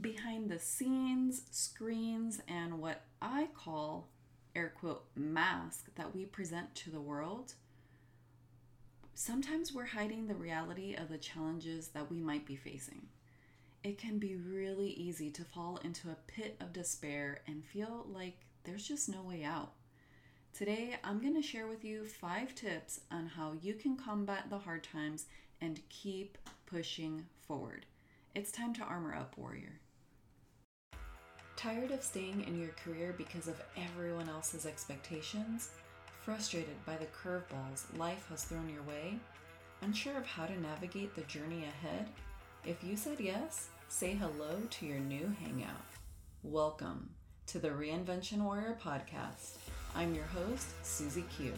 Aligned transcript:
behind 0.00 0.50
the 0.50 0.58
scenes, 0.58 1.42
screens, 1.50 2.40
and 2.48 2.80
what 2.80 3.02
I 3.20 3.48
call 3.54 4.08
air 4.54 4.72
quote 4.78 5.04
mask 5.14 5.94
that 5.96 6.14
we 6.14 6.24
present 6.24 6.74
to 6.76 6.90
the 6.90 7.00
world, 7.00 7.54
sometimes 9.14 9.72
we're 9.72 9.86
hiding 9.86 10.26
the 10.26 10.34
reality 10.34 10.94
of 10.94 11.08
the 11.08 11.18
challenges 11.18 11.88
that 11.88 12.10
we 12.10 12.20
might 12.20 12.46
be 12.46 12.56
facing. 12.56 13.02
It 13.84 13.98
can 13.98 14.18
be 14.18 14.36
really 14.36 14.90
easy 14.90 15.30
to 15.30 15.44
fall 15.44 15.80
into 15.82 16.10
a 16.10 16.16
pit 16.26 16.56
of 16.60 16.72
despair 16.72 17.40
and 17.46 17.64
feel 17.64 18.06
like 18.08 18.38
there's 18.64 18.86
just 18.86 19.08
no 19.08 19.22
way 19.22 19.42
out. 19.42 19.72
Today, 20.54 20.96
I'm 21.02 21.20
going 21.20 21.34
to 21.34 21.42
share 21.42 21.66
with 21.66 21.82
you 21.84 22.04
five 22.04 22.54
tips 22.54 23.00
on 23.10 23.26
how 23.26 23.54
you 23.60 23.74
can 23.74 23.96
combat 23.96 24.50
the 24.50 24.58
hard 24.58 24.84
times 24.84 25.26
and 25.60 25.80
keep 25.88 26.38
pushing 26.66 27.24
forward. 27.40 27.86
It's 28.34 28.52
time 28.52 28.72
to 28.74 28.82
armor 28.82 29.14
up, 29.14 29.36
warrior. 29.36 29.80
Tired 31.62 31.92
of 31.92 32.02
staying 32.02 32.42
in 32.48 32.58
your 32.58 32.72
career 32.84 33.14
because 33.16 33.46
of 33.46 33.62
everyone 33.76 34.28
else's 34.28 34.66
expectations? 34.66 35.70
Frustrated 36.24 36.74
by 36.84 36.96
the 36.96 37.06
curveballs 37.06 37.84
life 37.96 38.26
has 38.30 38.42
thrown 38.42 38.68
your 38.68 38.82
way? 38.82 39.14
Unsure 39.80 40.16
of 40.16 40.26
how 40.26 40.46
to 40.46 40.60
navigate 40.60 41.14
the 41.14 41.20
journey 41.20 41.62
ahead? 41.62 42.08
If 42.66 42.82
you 42.82 42.96
said 42.96 43.20
yes, 43.20 43.68
say 43.86 44.12
hello 44.14 44.60
to 44.70 44.86
your 44.86 44.98
new 44.98 45.36
hangout. 45.40 45.86
Welcome 46.42 47.10
to 47.46 47.60
the 47.60 47.68
Reinvention 47.68 48.38
Warrior 48.38 48.76
podcast. 48.82 49.58
I'm 49.94 50.16
your 50.16 50.24
host, 50.24 50.66
Susie 50.84 51.26
Q. 51.36 51.52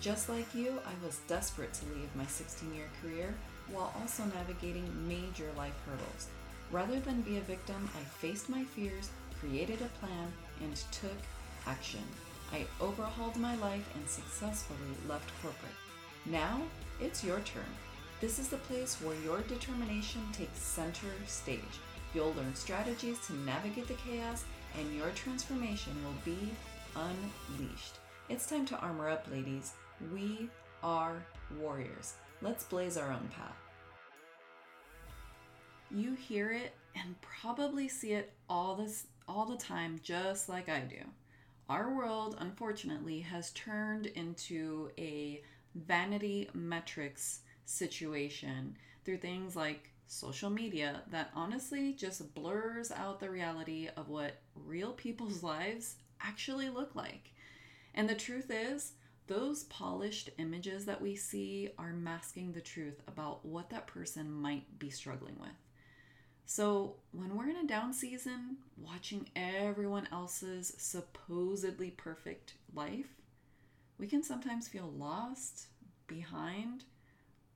Just 0.00 0.28
like 0.28 0.52
you, 0.52 0.80
I 0.84 1.06
was 1.06 1.20
desperate 1.28 1.72
to 1.74 1.86
leave 1.94 2.16
my 2.16 2.26
16 2.26 2.74
year 2.74 2.88
career 3.00 3.32
while 3.70 3.94
also 4.00 4.24
navigating 4.24 4.90
major 5.06 5.48
life 5.56 5.80
hurdles. 5.86 6.26
Rather 6.72 6.98
than 6.98 7.20
be 7.20 7.36
a 7.36 7.42
victim, 7.42 7.88
I 7.94 8.02
faced 8.04 8.48
my 8.48 8.64
fears 8.64 9.10
created 9.48 9.80
a 9.82 9.98
plan, 10.04 10.32
and 10.62 10.76
took 10.92 11.16
action. 11.66 12.02
I 12.52 12.66
overhauled 12.80 13.36
my 13.36 13.56
life 13.56 13.88
and 13.94 14.08
successfully 14.08 14.78
left 15.08 15.30
corporate. 15.42 15.72
Now 16.26 16.60
it's 17.00 17.24
your 17.24 17.40
turn. 17.40 17.62
This 18.20 18.38
is 18.38 18.48
the 18.48 18.56
place 18.58 19.00
where 19.00 19.16
your 19.24 19.40
determination 19.42 20.22
takes 20.32 20.58
center 20.58 21.08
stage. 21.26 21.60
You'll 22.14 22.32
learn 22.34 22.54
strategies 22.54 23.18
to 23.26 23.34
navigate 23.38 23.88
the 23.88 23.94
chaos, 23.94 24.44
and 24.78 24.94
your 24.94 25.10
transformation 25.10 25.92
will 26.04 26.16
be 26.24 26.50
unleashed. 26.94 27.98
It's 28.28 28.46
time 28.46 28.66
to 28.66 28.78
armor 28.78 29.08
up, 29.08 29.26
ladies. 29.30 29.72
We 30.12 30.48
are 30.82 31.24
warriors. 31.60 32.14
Let's 32.40 32.64
blaze 32.64 32.96
our 32.96 33.10
own 33.10 33.28
path. 33.36 33.56
You 35.90 36.14
hear 36.14 36.52
it 36.52 36.74
and 36.94 37.14
probably 37.20 37.88
see 37.88 38.12
it 38.12 38.32
all 38.48 38.76
this 38.76 39.06
all 39.28 39.46
the 39.46 39.56
time, 39.56 40.00
just 40.02 40.48
like 40.48 40.68
I 40.68 40.80
do. 40.80 41.00
Our 41.68 41.94
world, 41.94 42.36
unfortunately, 42.40 43.20
has 43.20 43.50
turned 43.52 44.06
into 44.06 44.90
a 44.98 45.42
vanity 45.74 46.48
metrics 46.52 47.40
situation 47.64 48.76
through 49.04 49.18
things 49.18 49.56
like 49.56 49.90
social 50.06 50.50
media 50.50 51.02
that 51.10 51.30
honestly 51.34 51.92
just 51.92 52.34
blurs 52.34 52.92
out 52.92 53.18
the 53.18 53.30
reality 53.30 53.88
of 53.96 54.08
what 54.08 54.40
real 54.54 54.92
people's 54.92 55.42
lives 55.42 55.96
actually 56.20 56.68
look 56.68 56.94
like. 56.94 57.32
And 57.94 58.08
the 58.08 58.14
truth 58.14 58.50
is, 58.50 58.92
those 59.26 59.64
polished 59.64 60.28
images 60.36 60.84
that 60.84 61.00
we 61.00 61.16
see 61.16 61.70
are 61.78 61.94
masking 61.94 62.52
the 62.52 62.60
truth 62.60 63.00
about 63.08 63.44
what 63.44 63.70
that 63.70 63.86
person 63.86 64.30
might 64.30 64.78
be 64.78 64.90
struggling 64.90 65.36
with. 65.40 65.63
So, 66.46 66.96
when 67.12 67.36
we're 67.36 67.48
in 67.48 67.56
a 67.56 67.66
down 67.66 67.94
season, 67.94 68.58
watching 68.76 69.30
everyone 69.34 70.06
else's 70.12 70.74
supposedly 70.76 71.90
perfect 71.90 72.54
life, 72.74 73.08
we 73.98 74.06
can 74.06 74.22
sometimes 74.22 74.68
feel 74.68 74.92
lost, 74.94 75.68
behind, 76.06 76.84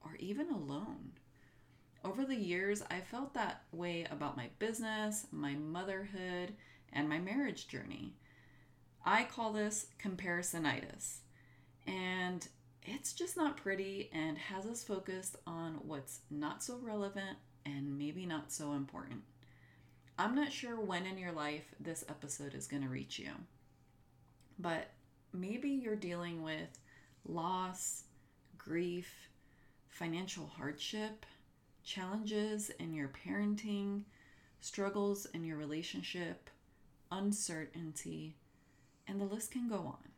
or 0.02 0.16
even 0.18 0.50
alone. 0.50 1.12
Over 2.02 2.24
the 2.24 2.36
years, 2.36 2.82
I 2.90 3.00
felt 3.00 3.34
that 3.34 3.64
way 3.72 4.06
about 4.10 4.38
my 4.38 4.48
business, 4.58 5.26
my 5.32 5.54
motherhood, 5.54 6.54
and 6.92 7.08
my 7.08 7.18
marriage 7.18 7.68
journey. 7.68 8.14
I 9.04 9.24
call 9.24 9.52
this 9.52 9.88
comparisonitis. 10.02 11.18
And 11.86 12.48
it's 12.82 13.12
just 13.12 13.36
not 13.36 13.58
pretty 13.58 14.08
and 14.14 14.38
has 14.38 14.64
us 14.64 14.82
focused 14.82 15.36
on 15.46 15.80
what's 15.82 16.20
not 16.30 16.62
so 16.62 16.78
relevant 16.82 17.36
and 17.76 17.98
maybe 17.98 18.26
not 18.26 18.52
so 18.52 18.72
important. 18.72 19.22
I'm 20.18 20.34
not 20.34 20.52
sure 20.52 20.80
when 20.80 21.06
in 21.06 21.18
your 21.18 21.32
life 21.32 21.74
this 21.78 22.04
episode 22.08 22.54
is 22.54 22.66
going 22.66 22.82
to 22.82 22.88
reach 22.88 23.18
you, 23.18 23.30
but 24.58 24.88
maybe 25.32 25.68
you're 25.68 25.96
dealing 25.96 26.42
with 26.42 26.78
loss, 27.26 28.04
grief, 28.56 29.28
financial 29.88 30.50
hardship, 30.56 31.24
challenges 31.84 32.70
in 32.78 32.92
your 32.92 33.08
parenting, 33.24 34.02
struggles 34.60 35.26
in 35.26 35.44
your 35.44 35.56
relationship, 35.56 36.50
uncertainty, 37.12 38.34
and 39.06 39.20
the 39.20 39.24
list 39.24 39.52
can 39.52 39.68
go 39.68 39.76
on. 39.76 40.08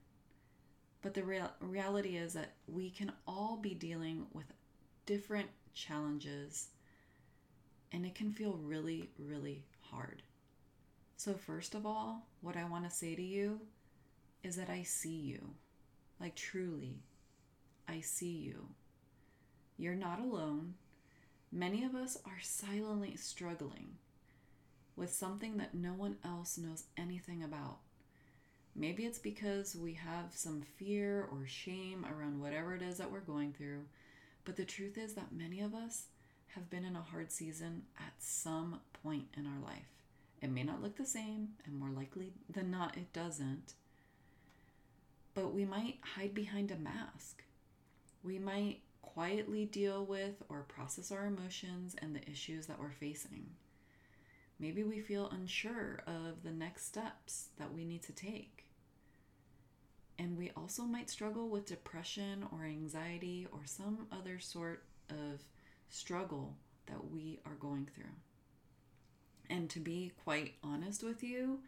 But 1.02 1.14
the 1.14 1.22
real, 1.22 1.50
reality 1.60 2.16
is 2.16 2.32
that 2.34 2.52
we 2.66 2.90
can 2.90 3.12
all 3.26 3.58
be 3.60 3.74
dealing 3.74 4.26
with 4.32 4.46
different 5.06 5.48
challenges 5.74 6.68
and 7.92 8.06
it 8.06 8.14
can 8.14 8.32
feel 8.32 8.58
really, 8.62 9.10
really 9.18 9.64
hard. 9.80 10.22
So, 11.16 11.34
first 11.34 11.74
of 11.74 11.84
all, 11.84 12.26
what 12.40 12.56
I 12.56 12.64
want 12.64 12.84
to 12.84 12.90
say 12.90 13.14
to 13.14 13.22
you 13.22 13.60
is 14.42 14.56
that 14.56 14.70
I 14.70 14.82
see 14.82 15.16
you. 15.16 15.50
Like, 16.18 16.34
truly, 16.34 17.02
I 17.88 18.00
see 18.00 18.32
you. 18.32 18.68
You're 19.76 19.94
not 19.94 20.20
alone. 20.20 20.74
Many 21.52 21.84
of 21.84 21.94
us 21.94 22.16
are 22.24 22.40
silently 22.40 23.16
struggling 23.16 23.96
with 24.96 25.12
something 25.12 25.56
that 25.56 25.74
no 25.74 25.90
one 25.90 26.16
else 26.24 26.58
knows 26.58 26.84
anything 26.96 27.42
about. 27.42 27.78
Maybe 28.76 29.04
it's 29.04 29.18
because 29.18 29.74
we 29.74 29.94
have 29.94 30.32
some 30.34 30.62
fear 30.62 31.28
or 31.30 31.46
shame 31.46 32.06
around 32.06 32.40
whatever 32.40 32.74
it 32.74 32.82
is 32.82 32.98
that 32.98 33.10
we're 33.10 33.20
going 33.20 33.52
through. 33.52 33.84
But 34.44 34.56
the 34.56 34.64
truth 34.64 34.96
is 34.96 35.14
that 35.14 35.32
many 35.32 35.60
of 35.60 35.74
us 35.74 36.04
have 36.54 36.70
been 36.70 36.84
in 36.84 36.96
a 36.96 37.02
hard 37.02 37.30
season 37.30 37.82
at 37.98 38.12
some 38.18 38.80
point 39.02 39.26
in 39.36 39.46
our 39.46 39.60
life. 39.64 39.88
It 40.42 40.50
may 40.50 40.62
not 40.62 40.82
look 40.82 40.96
the 40.96 41.06
same, 41.06 41.50
and 41.64 41.78
more 41.78 41.90
likely 41.90 42.32
than 42.48 42.70
not, 42.70 42.96
it 42.96 43.12
doesn't. 43.12 43.74
But 45.34 45.52
we 45.52 45.64
might 45.64 45.98
hide 46.16 46.34
behind 46.34 46.70
a 46.70 46.76
mask. 46.76 47.44
We 48.24 48.38
might 48.38 48.80
quietly 49.02 49.64
deal 49.66 50.04
with 50.04 50.42
or 50.48 50.62
process 50.62 51.12
our 51.12 51.26
emotions 51.26 51.94
and 52.00 52.14
the 52.14 52.28
issues 52.30 52.66
that 52.66 52.78
we're 52.78 52.90
facing. 52.90 53.46
Maybe 54.58 54.82
we 54.82 55.00
feel 55.00 55.30
unsure 55.30 56.02
of 56.06 56.42
the 56.42 56.50
next 56.50 56.86
steps 56.86 57.48
that 57.58 57.72
we 57.72 57.84
need 57.84 58.02
to 58.04 58.12
take. 58.12 58.66
And 60.18 60.36
we 60.36 60.50
also 60.54 60.82
might 60.82 61.08
struggle 61.08 61.48
with 61.48 61.64
depression 61.64 62.46
or 62.52 62.64
anxiety 62.64 63.46
or 63.52 63.60
some 63.64 64.06
other 64.12 64.38
sort 64.38 64.84
of 65.08 65.44
struggle 65.90 66.56
that 66.86 67.10
we 67.10 67.40
are 67.44 67.54
going 67.54 67.88
through. 67.94 68.04
And 69.48 69.68
to 69.70 69.80
be 69.80 70.12
quite 70.24 70.54
honest 70.62 71.02
with 71.02 71.22
you, 71.22 71.60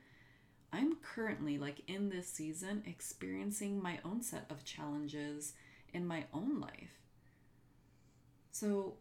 I'm 0.72 0.96
currently, 1.02 1.58
like 1.58 1.82
in 1.86 2.08
this 2.08 2.28
season, 2.28 2.82
experiencing 2.86 3.82
my 3.82 3.98
own 4.04 4.22
set 4.22 4.46
of 4.48 4.64
challenges 4.64 5.52
in 5.92 6.06
my 6.06 6.24
own 6.32 6.60
life. 6.60 7.00
So 8.52 8.94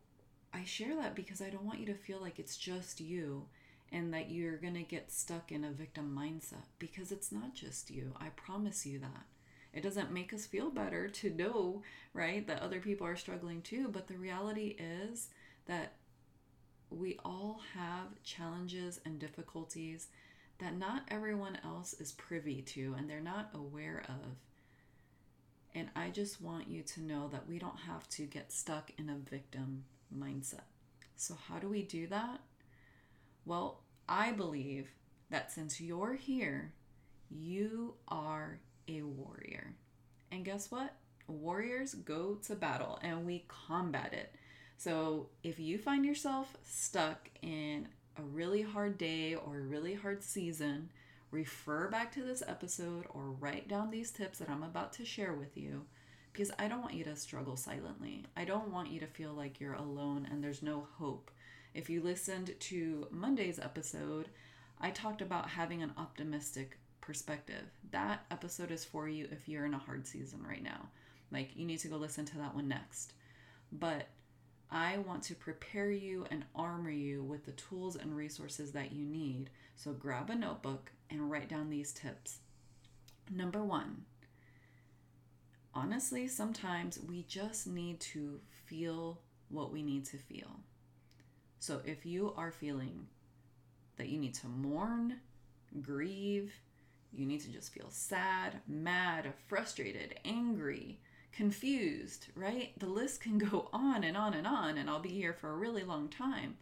I 0.53 0.65
share 0.65 0.95
that 0.97 1.15
because 1.15 1.41
I 1.41 1.49
don't 1.49 1.65
want 1.65 1.79
you 1.79 1.85
to 1.87 1.93
feel 1.93 2.19
like 2.19 2.39
it's 2.39 2.57
just 2.57 2.99
you 2.99 3.45
and 3.91 4.13
that 4.13 4.31
you're 4.31 4.57
going 4.57 4.73
to 4.73 4.83
get 4.83 5.11
stuck 5.11 5.51
in 5.51 5.63
a 5.63 5.72
victim 5.72 6.17
mindset 6.17 6.66
because 6.79 7.11
it's 7.11 7.31
not 7.31 7.53
just 7.53 7.91
you. 7.91 8.13
I 8.17 8.29
promise 8.29 8.85
you 8.85 8.99
that. 8.99 9.25
It 9.73 9.82
doesn't 9.84 10.12
make 10.12 10.34
us 10.34 10.46
feel 10.46 10.70
better 10.70 11.08
to 11.08 11.29
know, 11.29 11.82
right, 12.14 12.46
that 12.47 12.62
other 12.62 12.79
people 12.79 13.08
are 13.08 13.16
struggling 13.16 13.62
too. 13.62 13.88
But 13.88 14.08
the 14.08 14.18
reality 14.18 14.76
is 14.78 15.29
that 15.66 15.94
we 16.90 17.18
all 17.23 17.62
have 17.73 18.22
challenges 18.23 19.00
and 19.06 19.18
difficulties 19.18 20.08
that 20.59 20.78
not 20.78 21.03
everyone 21.08 21.58
else 21.64 21.94
is 21.94 22.12
privy 22.12 22.62
to 22.62 22.96
and 22.97 23.09
they're 23.09 23.22
not 23.22 23.50
aware 23.53 24.03
of. 24.08 24.35
And 25.73 25.90
I 25.96 26.09
just 26.09 26.41
want 26.41 26.68
you 26.68 26.84
to 26.84 27.02
know 27.02 27.29
that 27.29 27.47
we 27.47 27.58
don't 27.58 27.79
have 27.88 28.08
to 28.09 28.23
get 28.23 28.52
stuck 28.52 28.91
in 28.97 29.09
a 29.09 29.29
victim 29.29 29.85
mindset. 30.16 30.66
So, 31.16 31.38
how 31.47 31.59
do 31.59 31.70
we 31.70 31.82
do 31.84 32.08
that? 32.08 32.41
Well, 33.46 33.82
I 34.08 34.34
believe 34.34 34.90
that 35.29 35.52
since 35.52 35.79
you're 35.79 36.16
here, 36.16 36.73
you 37.29 37.94
are 38.09 38.59
a 38.99 39.05
warrior. 39.05 39.76
And 40.32 40.46
guess 40.46 40.72
what? 40.72 40.96
Warriors 41.28 41.93
go 41.93 42.35
to 42.47 42.55
battle 42.55 42.99
and 43.02 43.26
we 43.26 43.46
combat 43.47 44.14
it. 44.14 44.34
So 44.78 45.29
if 45.43 45.59
you 45.59 45.78
find 45.78 46.05
yourself 46.05 46.58
stuck 46.64 47.29
in 47.41 47.88
a 48.17 48.22
really 48.23 48.61
hard 48.61 48.97
day 48.97 49.35
or 49.35 49.58
a 49.58 49.61
really 49.61 49.93
hard 49.93 50.23
season, 50.23 50.90
refer 51.29 51.88
back 51.88 52.11
to 52.14 52.23
this 52.23 52.43
episode 52.46 53.05
or 53.09 53.32
write 53.32 53.67
down 53.67 53.91
these 53.91 54.11
tips 54.11 54.40
that 54.40 54.49
I'm 54.49 54.64
about 54.64 54.94
to 54.94 55.05
share 55.05 55.34
with 55.34 55.55
you 55.55 55.85
because 56.34 56.52
I 56.58 56.67
don't 56.67 56.82
want 56.82 56.94
you 56.94 57.03
to 57.05 57.16
struggle 57.16 57.58
silently. 57.58 58.26
I 58.35 58.46
don't 58.46 58.72
want 58.72 58.90
you 58.90 58.99
to 59.02 59.08
feel 59.08 59.34
like 59.34 59.59
you're 59.59 59.73
alone 59.73 60.28
and 60.29 60.44
there's 60.44 60.64
no 60.64 60.87
hope. 60.97 61.32
If 61.73 61.90
you 61.90 62.02
listened 62.02 62.53
to 62.59 63.08
Monday's 63.11 63.59
episode, 63.59 64.28
I 64.79 64.91
talked 64.91 65.22
about 65.22 65.49
having 65.49 65.82
an 65.82 65.94
optimistic 65.97 66.78
perspective. 67.11 67.66
That 67.91 68.23
episode 68.31 68.72
is 68.72 68.85
for 68.85 69.09
you 69.09 69.28
if 69.34 69.49
you're 69.49 69.66
in 69.66 69.73
a 69.73 69.78
hard 69.78 70.08
season 70.08 70.41
right 70.47 70.63
now. 70.63 70.87
Like, 71.29 71.49
you 71.58 71.66
need 71.66 71.79
to 71.79 71.90
go 71.90 71.97
listen 71.97 72.23
to 72.23 72.37
that 72.37 72.55
one 72.55 72.69
next. 72.69 73.11
But 73.69 74.08
I 74.72 74.99
want 74.99 75.22
to 75.23 75.35
prepare 75.35 75.91
you 75.91 76.25
and 76.31 76.46
armor 76.55 76.90
you 76.90 77.22
with 77.22 77.46
the 77.46 77.52
tools 77.52 77.97
and 77.97 78.16
resources 78.16 78.72
that 78.72 78.93
you 78.93 79.03
need. 79.03 79.49
So 79.75 79.91
grab 79.91 80.29
a 80.29 80.35
notebook 80.35 80.93
and 81.09 81.29
write 81.29 81.49
down 81.49 81.69
these 81.69 81.91
tips. 81.91 82.37
Number 83.29 83.61
one, 83.61 84.05
honestly, 85.73 86.29
sometimes 86.29 86.97
we 86.97 87.23
just 87.23 87.67
need 87.67 87.99
to 87.99 88.40
feel 88.67 89.19
what 89.49 89.73
we 89.73 89.84
need 89.84 90.05
to 90.05 90.17
feel. 90.17 90.61
So 91.59 91.81
if 91.84 92.05
you 92.05 92.34
are 92.37 92.52
feeling 92.52 93.08
that 93.97 94.08
you 94.08 94.17
need 94.17 94.35
to 94.35 94.47
mourn, 94.47 95.17
grieve, 95.81 96.53
you 97.13 97.25
need 97.25 97.41
to 97.41 97.52
just 97.52 97.73
feel 97.73 97.90
sad, 97.90 98.61
mad, 98.67 99.34
frustrated, 99.47 100.19
angry, 100.23 100.99
confused, 101.31 102.28
right? 102.35 102.78
The 102.79 102.87
list 102.87 103.22
can 103.22 103.37
go 103.49 103.69
on 103.73 104.03
and 104.03 104.16
on 104.17 104.34
and 104.34 104.47
on, 104.47 104.78
and 104.78 104.90
I'll 104.90 104.99
be 104.99 105.09
here 105.09 105.34
for 105.34 105.49
a 105.49 105.58
really 105.58 105.84
long 105.84 106.09
time. 106.09 106.58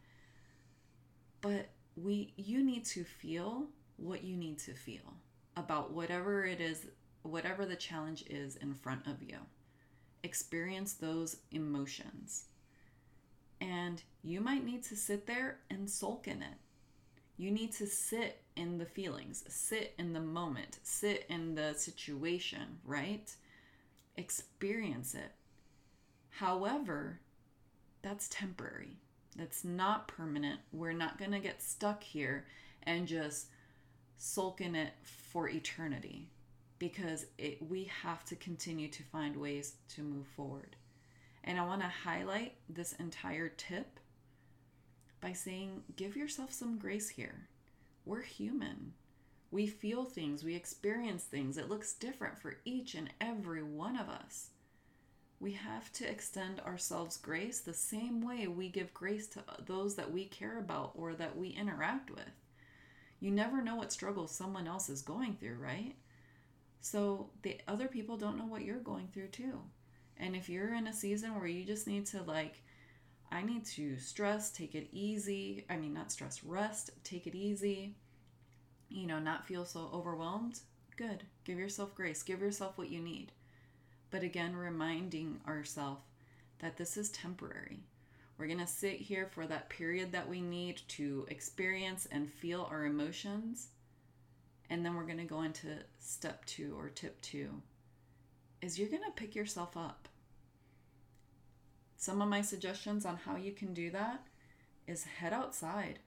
But 1.41 1.69
we 1.95 2.33
you 2.35 2.63
need 2.63 2.85
to 2.85 3.03
feel 3.03 3.67
what 3.97 4.23
you 4.23 4.35
need 4.37 4.59
to 4.59 4.73
feel 4.73 5.15
about 5.55 5.91
whatever 5.91 6.45
it 6.45 6.61
is, 6.61 6.87
whatever 7.23 7.65
the 7.65 7.75
challenge 7.75 8.23
is 8.29 8.55
in 8.55 8.73
front 8.73 9.07
of 9.07 9.21
you. 9.21 9.37
Experience 10.23 10.93
those 10.93 11.37
emotions. 11.51 12.45
And 13.61 14.01
you 14.23 14.39
might 14.39 14.65
need 14.65 14.83
to 14.83 14.95
sit 14.95 15.27
there 15.27 15.59
and 15.69 15.89
sulk 15.89 16.27
in 16.27 16.41
it. 16.41 16.57
You 17.37 17.51
need 17.51 17.73
to 17.73 17.87
sit 17.87 18.41
in 18.59 18.77
the 18.77 18.85
feelings, 18.85 19.45
sit 19.47 19.93
in 19.97 20.11
the 20.11 20.19
moment, 20.19 20.79
sit 20.83 21.25
in 21.29 21.55
the 21.55 21.73
situation, 21.73 22.79
right? 22.83 23.33
Experience 24.17 25.15
it. 25.15 25.31
However, 26.29 27.21
that's 28.01 28.27
temporary. 28.27 28.97
That's 29.37 29.63
not 29.63 30.09
permanent. 30.09 30.59
We're 30.73 30.91
not 30.91 31.17
going 31.17 31.31
to 31.31 31.39
get 31.39 31.61
stuck 31.61 32.03
here 32.03 32.45
and 32.83 33.07
just 33.07 33.47
sulk 34.17 34.59
in 34.59 34.75
it 34.75 34.91
for 35.31 35.47
eternity 35.47 36.27
because 36.79 37.27
it, 37.37 37.61
we 37.69 37.89
have 38.03 38.25
to 38.25 38.35
continue 38.35 38.89
to 38.89 39.03
find 39.03 39.37
ways 39.37 39.75
to 39.95 40.01
move 40.01 40.27
forward. 40.27 40.75
And 41.45 41.57
I 41.57 41.65
want 41.65 41.81
to 41.81 41.87
highlight 41.87 42.55
this 42.67 42.91
entire 42.93 43.47
tip 43.47 44.01
by 45.21 45.31
saying, 45.31 45.83
give 45.95 46.17
yourself 46.17 46.51
some 46.51 46.77
grace 46.77 47.07
here. 47.07 47.47
We're 48.09 48.23
human. 48.23 48.93
We 49.51 49.67
feel 49.67 50.03
things, 50.03 50.43
we 50.43 50.55
experience 50.55 51.25
things. 51.25 51.59
It 51.59 51.69
looks 51.69 51.93
different 51.93 52.39
for 52.39 52.57
each 52.65 52.95
and 52.95 53.13
every 53.21 53.61
one 53.61 53.95
of 53.95 54.09
us. 54.09 54.47
We 55.39 55.51
have 55.51 55.93
to 55.93 56.09
extend 56.09 56.59
ourselves 56.61 57.17
grace 57.17 57.59
the 57.59 57.73
same 57.75 58.25
way 58.25 58.47
we 58.47 58.67
give 58.67 58.95
grace 58.95 59.27
to 59.27 59.43
those 59.63 59.93
that 59.93 60.11
we 60.11 60.25
care 60.25 60.57
about 60.57 60.93
or 60.95 61.13
that 61.13 61.37
we 61.37 61.49
interact 61.49 62.09
with. 62.09 62.31
You 63.19 63.29
never 63.29 63.61
know 63.61 63.75
what 63.75 63.93
struggles 63.93 64.31
someone 64.31 64.67
else 64.67 64.89
is 64.89 65.03
going 65.03 65.35
through, 65.35 65.57
right? 65.59 65.93
So 66.81 67.29
the 67.43 67.59
other 67.67 67.87
people 67.87 68.17
don't 68.17 68.39
know 68.39 68.47
what 68.47 68.65
you're 68.65 68.79
going 68.79 69.09
through 69.13 69.27
too. 69.27 69.59
And 70.17 70.35
if 70.35 70.49
you're 70.49 70.73
in 70.73 70.87
a 70.87 70.93
season 70.93 71.35
where 71.35 71.45
you 71.45 71.63
just 71.63 71.85
need 71.85 72.07
to 72.07 72.23
like 72.23 72.63
I 73.31 73.41
need 73.43 73.65
to 73.65 73.97
stress, 73.97 74.51
take 74.51 74.75
it 74.75 74.89
easy. 74.91 75.65
I 75.69 75.77
mean, 75.77 75.93
not 75.93 76.11
stress, 76.11 76.43
rest, 76.43 76.91
take 77.03 77.27
it 77.27 77.35
easy. 77.35 77.95
You 78.89 79.07
know, 79.07 79.19
not 79.19 79.45
feel 79.45 79.65
so 79.65 79.89
overwhelmed. 79.93 80.59
Good. 80.97 81.23
Give 81.43 81.59
yourself 81.59 81.93
grace. 81.93 82.23
Give 82.23 82.41
yourself 82.41 82.77
what 82.77 82.89
you 82.89 82.99
need. 82.99 83.31
But 84.09 84.23
again, 84.23 84.55
reminding 84.55 85.41
ourselves 85.47 86.01
that 86.59 86.77
this 86.77 86.97
is 86.97 87.09
temporary. 87.09 87.79
We're 88.37 88.47
going 88.47 88.59
to 88.59 88.67
sit 88.67 88.99
here 88.99 89.27
for 89.27 89.45
that 89.45 89.69
period 89.69 90.11
that 90.13 90.27
we 90.27 90.41
need 90.41 90.81
to 90.89 91.25
experience 91.29 92.07
and 92.11 92.31
feel 92.31 92.67
our 92.71 92.85
emotions. 92.85 93.67
And 94.69 94.83
then 94.85 94.95
we're 94.95 95.03
going 95.03 95.17
to 95.17 95.23
go 95.23 95.43
into 95.43 95.67
step 95.99 96.45
two 96.45 96.75
or 96.77 96.89
tip 96.89 97.21
two 97.21 97.61
is 98.61 98.77
you're 98.77 98.89
going 98.89 99.03
to 99.03 99.11
pick 99.11 99.35
yourself 99.35 99.77
up. 99.77 100.07
Some 101.99 102.21
of 102.21 102.29
my 102.29 102.41
suggestions 102.41 103.05
on 103.05 103.17
how 103.17 103.35
you 103.35 103.51
can 103.51 103.73
do 103.73 103.91
that 103.91 104.23
is 104.87 105.03
head 105.03 105.33
outside. 105.33 105.99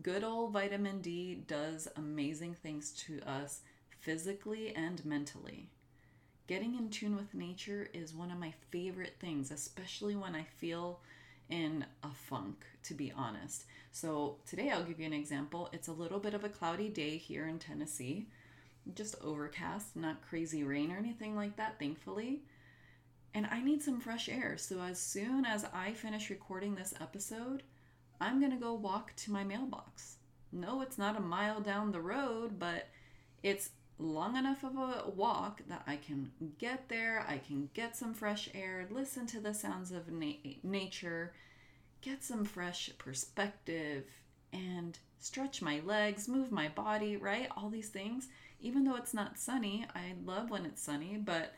Good 0.00 0.22
old 0.22 0.52
vitamin 0.52 1.00
D 1.00 1.34
does 1.34 1.88
amazing 1.96 2.54
things 2.54 2.92
to 3.06 3.20
us 3.28 3.62
physically 3.98 4.72
and 4.76 5.04
mentally. 5.04 5.68
Getting 6.46 6.76
in 6.76 6.90
tune 6.90 7.16
with 7.16 7.34
nature 7.34 7.88
is 7.92 8.14
one 8.14 8.30
of 8.30 8.38
my 8.38 8.54
favorite 8.70 9.16
things, 9.18 9.50
especially 9.50 10.14
when 10.14 10.36
I 10.36 10.44
feel 10.44 11.00
in 11.50 11.84
a 12.04 12.10
funk, 12.28 12.64
to 12.84 12.94
be 12.94 13.10
honest. 13.10 13.64
So, 13.90 14.36
today 14.46 14.70
I'll 14.70 14.84
give 14.84 15.00
you 15.00 15.06
an 15.06 15.12
example. 15.12 15.70
It's 15.72 15.88
a 15.88 15.92
little 15.92 16.20
bit 16.20 16.34
of 16.34 16.44
a 16.44 16.48
cloudy 16.48 16.88
day 16.88 17.16
here 17.16 17.48
in 17.48 17.58
Tennessee, 17.58 18.28
just 18.94 19.16
overcast, 19.24 19.96
not 19.96 20.22
crazy 20.28 20.62
rain 20.62 20.92
or 20.92 20.98
anything 20.98 21.34
like 21.34 21.56
that, 21.56 21.80
thankfully 21.80 22.42
and 23.36 23.46
I 23.50 23.60
need 23.60 23.82
some 23.82 24.00
fresh 24.00 24.30
air. 24.30 24.56
So 24.56 24.80
as 24.80 24.98
soon 24.98 25.44
as 25.44 25.66
I 25.74 25.92
finish 25.92 26.30
recording 26.30 26.74
this 26.74 26.94
episode, 27.02 27.62
I'm 28.18 28.40
going 28.40 28.50
to 28.50 28.56
go 28.56 28.72
walk 28.72 29.14
to 29.16 29.30
my 29.30 29.44
mailbox. 29.44 30.16
No, 30.52 30.80
it's 30.80 30.96
not 30.96 31.18
a 31.18 31.20
mile 31.20 31.60
down 31.60 31.92
the 31.92 32.00
road, 32.00 32.58
but 32.58 32.88
it's 33.42 33.68
long 33.98 34.38
enough 34.38 34.64
of 34.64 34.76
a 34.76 35.10
walk 35.14 35.60
that 35.68 35.82
I 35.86 35.96
can 35.96 36.30
get 36.58 36.88
there, 36.88 37.26
I 37.28 37.36
can 37.36 37.68
get 37.74 37.94
some 37.94 38.14
fresh 38.14 38.48
air, 38.54 38.88
listen 38.90 39.26
to 39.26 39.40
the 39.40 39.52
sounds 39.52 39.92
of 39.92 40.10
na- 40.10 40.32
nature, 40.62 41.34
get 42.00 42.24
some 42.24 42.46
fresh 42.46 42.88
perspective, 42.96 44.04
and 44.54 44.98
stretch 45.18 45.60
my 45.60 45.82
legs, 45.84 46.26
move 46.26 46.50
my 46.50 46.68
body, 46.68 47.18
right? 47.18 47.50
All 47.54 47.68
these 47.68 47.90
things. 47.90 48.28
Even 48.60 48.84
though 48.84 48.96
it's 48.96 49.12
not 49.12 49.38
sunny, 49.38 49.84
I 49.94 50.14
love 50.24 50.48
when 50.48 50.64
it's 50.64 50.82
sunny, 50.82 51.18
but 51.22 51.52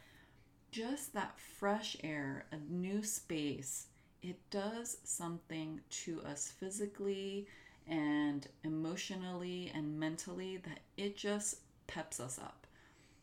just 0.70 1.14
that 1.14 1.38
fresh 1.38 1.96
air, 2.02 2.46
a 2.52 2.56
new 2.70 3.02
space, 3.02 3.86
it 4.22 4.38
does 4.50 4.98
something 5.04 5.80
to 5.90 6.22
us 6.22 6.52
physically 6.58 7.46
and 7.86 8.46
emotionally 8.64 9.72
and 9.74 9.98
mentally 9.98 10.58
that 10.58 10.80
it 10.96 11.16
just 11.16 11.56
peps 11.86 12.20
us 12.20 12.38
up. 12.38 12.66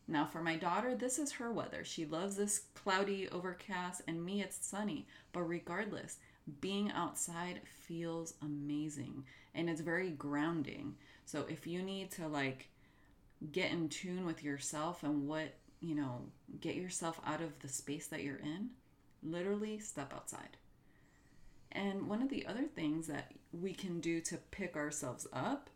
Now, 0.08 0.24
for 0.24 0.40
my 0.40 0.56
daughter, 0.56 0.94
this 0.94 1.18
is 1.18 1.32
her 1.32 1.52
weather. 1.52 1.84
She 1.84 2.06
loves 2.06 2.36
this 2.36 2.62
cloudy, 2.74 3.28
overcast, 3.28 4.02
and 4.06 4.24
me, 4.24 4.40
it's 4.40 4.64
sunny. 4.64 5.06
But 5.32 5.42
regardless, 5.42 6.18
being 6.60 6.92
outside 6.92 7.60
feels 7.64 8.34
amazing 8.40 9.24
and 9.54 9.68
it's 9.68 9.80
very 9.80 10.10
grounding. 10.10 10.94
So, 11.24 11.44
if 11.48 11.66
you 11.66 11.82
need 11.82 12.10
to 12.12 12.28
like 12.28 12.68
get 13.50 13.72
in 13.72 13.88
tune 13.88 14.24
with 14.24 14.44
yourself 14.44 15.02
and 15.02 15.26
what 15.26 15.54
you 15.80 15.94
know, 15.94 16.22
get 16.60 16.74
yourself 16.76 17.20
out 17.24 17.40
of 17.40 17.58
the 17.60 17.68
space 17.68 18.06
that 18.08 18.22
you're 18.22 18.36
in, 18.36 18.70
literally 19.22 19.78
step 19.78 20.12
outside. 20.14 20.56
And 21.72 22.08
one 22.08 22.22
of 22.22 22.30
the 22.30 22.46
other 22.46 22.64
things 22.64 23.06
that 23.08 23.32
we 23.52 23.72
can 23.72 24.00
do 24.00 24.20
to 24.22 24.38
pick 24.50 24.76
ourselves 24.76 25.26
up 25.32 25.68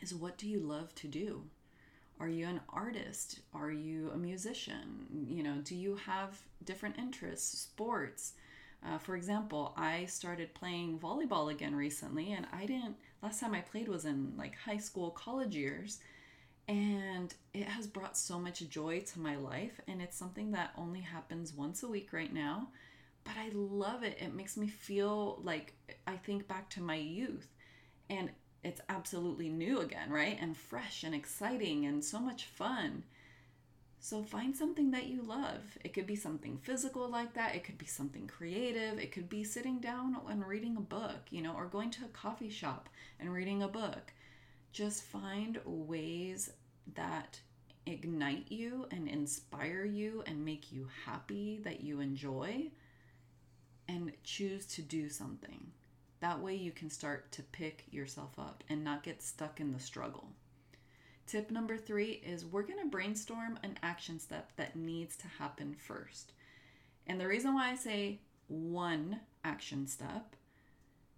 is 0.00 0.14
what 0.14 0.38
do 0.38 0.48
you 0.48 0.60
love 0.60 0.94
to 0.96 1.08
do? 1.08 1.42
Are 2.20 2.28
you 2.28 2.46
an 2.46 2.60
artist? 2.68 3.40
Are 3.54 3.70
you 3.70 4.10
a 4.14 4.18
musician? 4.18 5.26
You 5.28 5.42
know, 5.42 5.56
do 5.64 5.74
you 5.74 5.96
have 5.96 6.38
different 6.64 6.98
interests, 6.98 7.58
sports? 7.58 8.34
Uh, 8.86 8.98
for 8.98 9.16
example, 9.16 9.74
I 9.76 10.06
started 10.06 10.54
playing 10.54 10.98
volleyball 10.98 11.50
again 11.50 11.74
recently, 11.74 12.32
and 12.32 12.46
I 12.52 12.66
didn't, 12.66 12.96
last 13.22 13.40
time 13.40 13.54
I 13.54 13.60
played 13.60 13.88
was 13.88 14.04
in 14.04 14.34
like 14.36 14.54
high 14.56 14.78
school, 14.78 15.10
college 15.10 15.54
years 15.54 15.98
and 16.70 17.34
it 17.52 17.64
has 17.66 17.88
brought 17.88 18.16
so 18.16 18.38
much 18.38 18.66
joy 18.68 19.00
to 19.00 19.18
my 19.18 19.34
life 19.34 19.80
and 19.88 20.00
it's 20.00 20.16
something 20.16 20.52
that 20.52 20.70
only 20.78 21.00
happens 21.00 21.52
once 21.52 21.82
a 21.82 21.88
week 21.88 22.12
right 22.12 22.32
now 22.32 22.68
but 23.24 23.34
i 23.36 23.50
love 23.52 24.02
it. 24.02 24.16
It 24.20 24.34
makes 24.34 24.56
me 24.56 24.68
feel 24.68 25.40
like 25.42 25.74
i 26.06 26.16
think 26.16 26.46
back 26.46 26.70
to 26.70 26.80
my 26.80 26.94
youth 26.94 27.48
and 28.08 28.30
it's 28.62 28.80
absolutely 28.88 29.48
new 29.48 29.80
again 29.80 30.10
right? 30.10 30.38
And 30.40 30.56
fresh 30.56 31.02
and 31.02 31.14
exciting 31.14 31.86
and 31.86 32.04
so 32.04 32.20
much 32.20 32.44
fun. 32.44 33.04
So 34.02 34.22
find 34.22 34.56
something 34.56 34.92
that 34.92 35.08
you 35.08 35.22
love. 35.22 35.76
It 35.84 35.92
could 35.92 36.06
be 36.06 36.16
something 36.16 36.56
physical 36.56 37.08
like 37.08 37.34
that, 37.34 37.54
it 37.54 37.64
could 37.64 37.78
be 37.78 37.86
something 37.86 38.26
creative, 38.26 38.98
it 38.98 39.12
could 39.12 39.28
be 39.28 39.44
sitting 39.44 39.78
down 39.78 40.16
and 40.28 40.46
reading 40.46 40.76
a 40.76 40.80
book, 40.80 41.20
you 41.30 41.42
know, 41.42 41.54
or 41.54 41.66
going 41.66 41.90
to 41.92 42.04
a 42.04 42.08
coffee 42.08 42.48
shop 42.50 42.88
and 43.18 43.32
reading 43.32 43.62
a 43.62 43.68
book. 43.68 44.12
Just 44.72 45.02
find 45.02 45.58
ways 45.64 46.50
that 46.94 47.40
ignite 47.86 48.50
you 48.50 48.86
and 48.90 49.08
inspire 49.08 49.84
you 49.84 50.22
and 50.26 50.44
make 50.44 50.72
you 50.72 50.88
happy 51.04 51.60
that 51.64 51.80
you 51.80 52.00
enjoy 52.00 52.70
and 53.88 54.12
choose 54.22 54.66
to 54.66 54.82
do 54.82 55.08
something. 55.08 55.72
That 56.20 56.40
way 56.40 56.54
you 56.54 56.70
can 56.70 56.90
start 56.90 57.32
to 57.32 57.42
pick 57.42 57.84
yourself 57.90 58.38
up 58.38 58.62
and 58.68 58.84
not 58.84 59.02
get 59.02 59.22
stuck 59.22 59.58
in 59.60 59.72
the 59.72 59.80
struggle. 59.80 60.28
Tip 61.26 61.50
number 61.50 61.76
three 61.76 62.20
is 62.26 62.44
we're 62.44 62.62
going 62.62 62.82
to 62.82 62.90
brainstorm 62.90 63.58
an 63.62 63.78
action 63.82 64.18
step 64.18 64.52
that 64.56 64.76
needs 64.76 65.16
to 65.16 65.28
happen 65.38 65.74
first. 65.74 66.32
And 67.06 67.20
the 67.20 67.26
reason 67.26 67.54
why 67.54 67.70
I 67.70 67.76
say 67.76 68.20
one 68.48 69.20
action 69.44 69.86
step 69.86 70.36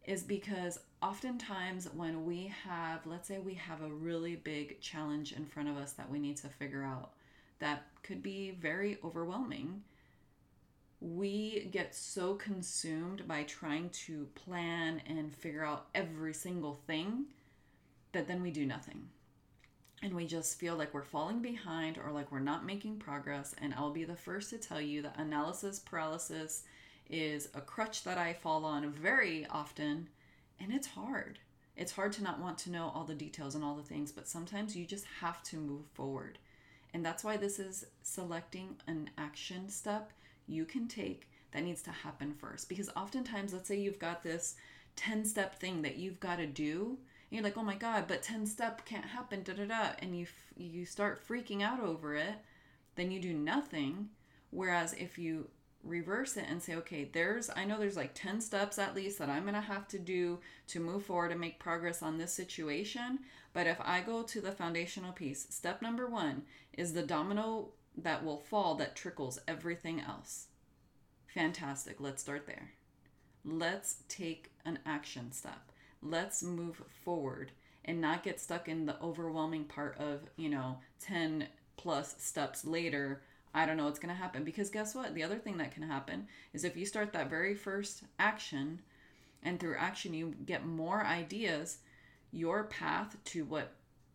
is 0.04 0.22
because 0.22 0.78
oftentimes 1.00 1.88
when 1.94 2.24
we 2.24 2.52
have, 2.64 3.06
let's 3.06 3.28
say 3.28 3.38
we 3.38 3.54
have 3.54 3.82
a 3.82 3.88
really 3.88 4.36
big 4.36 4.80
challenge 4.80 5.32
in 5.32 5.46
front 5.46 5.68
of 5.68 5.76
us 5.76 5.92
that 5.92 6.10
we 6.10 6.18
need 6.18 6.36
to 6.38 6.48
figure 6.48 6.82
out, 6.82 7.12
that 7.60 7.86
could 8.02 8.22
be 8.22 8.50
very 8.50 8.98
overwhelming. 9.04 9.82
We 11.00 11.68
get 11.70 11.94
so 11.94 12.34
consumed 12.34 13.26
by 13.26 13.44
trying 13.44 13.90
to 13.90 14.26
plan 14.34 15.02
and 15.06 15.34
figure 15.34 15.64
out 15.64 15.86
every 15.94 16.34
single 16.34 16.74
thing 16.86 17.26
that 18.12 18.28
then 18.28 18.42
we 18.42 18.50
do 18.50 18.66
nothing 18.66 19.08
and 20.02 20.14
we 20.14 20.26
just 20.26 20.58
feel 20.58 20.74
like 20.74 20.92
we're 20.92 21.02
falling 21.02 21.40
behind 21.40 21.96
or 21.96 22.10
like 22.10 22.32
we're 22.32 22.40
not 22.40 22.66
making 22.66 22.96
progress. 22.98 23.54
And 23.58 23.72
I'll 23.74 23.92
be 23.92 24.04
the 24.04 24.16
first 24.16 24.50
to 24.50 24.58
tell 24.58 24.80
you 24.80 25.00
that 25.02 25.18
analysis 25.18 25.78
paralysis 25.78 26.64
is 27.12 27.48
a 27.54 27.60
crutch 27.60 28.02
that 28.04 28.18
I 28.18 28.32
fall 28.32 28.64
on 28.64 28.90
very 28.90 29.46
often, 29.48 30.08
and 30.58 30.72
it's 30.72 30.88
hard. 30.88 31.38
It's 31.76 31.92
hard 31.92 32.12
to 32.14 32.22
not 32.22 32.40
want 32.40 32.58
to 32.58 32.70
know 32.70 32.90
all 32.94 33.04
the 33.04 33.14
details 33.14 33.54
and 33.54 33.62
all 33.62 33.76
the 33.76 33.82
things, 33.82 34.10
but 34.10 34.28
sometimes 34.28 34.76
you 34.76 34.84
just 34.84 35.04
have 35.20 35.42
to 35.44 35.56
move 35.56 35.86
forward. 35.94 36.38
And 36.92 37.04
that's 37.04 37.22
why 37.24 37.36
this 37.36 37.58
is 37.58 37.86
selecting 38.02 38.76
an 38.86 39.10
action 39.16 39.68
step 39.68 40.12
you 40.46 40.64
can 40.64 40.88
take 40.88 41.28
that 41.52 41.62
needs 41.62 41.82
to 41.82 41.90
happen 41.90 42.34
first. 42.34 42.68
Because 42.68 42.90
oftentimes, 42.96 43.52
let's 43.52 43.68
say 43.68 43.78
you've 43.78 43.98
got 43.98 44.22
this 44.22 44.56
10 44.96 45.24
step 45.24 45.58
thing 45.60 45.82
that 45.82 45.96
you've 45.96 46.20
got 46.20 46.36
to 46.36 46.46
do 46.46 46.98
and 47.32 47.38
you're 47.38 47.44
like, 47.44 47.56
oh 47.56 47.62
my 47.62 47.76
god, 47.76 48.04
but 48.08 48.22
ten 48.22 48.44
step 48.44 48.84
can't 48.84 49.06
happen, 49.06 49.42
da 49.42 49.54
da 49.54 49.64
da, 49.64 49.92
and 50.00 50.14
you 50.14 50.26
you 50.54 50.84
start 50.84 51.26
freaking 51.26 51.62
out 51.62 51.80
over 51.80 52.14
it, 52.14 52.34
then 52.94 53.10
you 53.10 53.20
do 53.20 53.32
nothing. 53.32 54.10
Whereas 54.50 54.92
if 54.92 55.16
you 55.16 55.48
reverse 55.82 56.36
it 56.36 56.46
and 56.48 56.62
say, 56.62 56.74
okay, 56.76 57.08
there's 57.12 57.50
I 57.54 57.64
know 57.64 57.78
there's 57.78 57.96
like 57.96 58.14
ten 58.14 58.40
steps 58.40 58.78
at 58.78 58.94
least 58.94 59.18
that 59.18 59.28
I'm 59.28 59.44
gonna 59.44 59.60
have 59.60 59.88
to 59.88 59.98
do 59.98 60.40
to 60.68 60.80
move 60.80 61.04
forward 61.04 61.32
and 61.32 61.40
make 61.40 61.58
progress 61.58 62.02
on 62.02 62.18
this 62.18 62.32
situation. 62.32 63.20
But 63.52 63.66
if 63.66 63.78
I 63.80 64.00
go 64.00 64.22
to 64.22 64.40
the 64.40 64.52
foundational 64.52 65.12
piece, 65.12 65.46
step 65.50 65.82
number 65.82 66.06
one 66.06 66.42
is 66.72 66.92
the 66.92 67.02
domino 67.02 67.70
that 67.96 68.24
will 68.24 68.38
fall 68.38 68.74
that 68.76 68.96
trickles 68.96 69.38
everything 69.46 70.00
else. 70.00 70.46
Fantastic. 71.26 71.96
Let's 72.00 72.22
start 72.22 72.46
there. 72.46 72.72
Let's 73.44 73.96
take 74.08 74.52
an 74.64 74.78
action 74.86 75.32
step 75.32 75.72
let's 76.02 76.42
move 76.42 76.82
forward 77.04 77.52
and 77.84 78.00
not 78.00 78.22
get 78.22 78.40
stuck 78.40 78.68
in 78.68 78.86
the 78.86 79.00
overwhelming 79.00 79.64
part 79.64 79.96
of, 79.98 80.20
you 80.36 80.48
know, 80.48 80.78
10 81.00 81.48
plus 81.76 82.14
steps 82.18 82.64
later. 82.64 83.22
I 83.54 83.66
don't 83.66 83.76
know 83.76 83.84
what's 83.84 83.98
going 83.98 84.14
to 84.14 84.20
happen. 84.20 84.44
Because 84.44 84.70
guess 84.70 84.94
what? 84.94 85.14
The 85.14 85.22
other 85.22 85.38
thing 85.38 85.58
that 85.58 85.72
can 85.72 85.82
happen 85.82 86.26
is 86.52 86.64
if 86.64 86.76
you 86.76 86.86
start 86.86 87.12
that 87.12 87.30
very 87.30 87.54
first 87.54 88.02
action 88.18 88.80
and 89.42 89.58
through 89.58 89.76
action 89.76 90.14
you 90.14 90.34
get 90.46 90.64
more 90.64 91.04
ideas, 91.04 91.78
your 92.32 92.64
path 92.64 93.16
to 93.24 93.44
what 93.44 93.74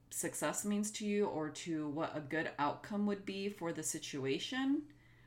success 0.09 0.65
means 0.65 0.89
to 0.91 1.05
you 1.05 1.25
or 1.25 1.49
to 1.49 1.89
what 1.89 2.15
a 2.15 2.21
good 2.21 2.49
outcome 2.57 3.05
would 3.05 3.25
be 3.25 3.49
for 3.49 3.71
the 3.71 3.83
situation 3.83 4.81